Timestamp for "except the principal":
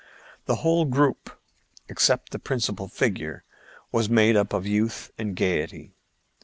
1.87-2.87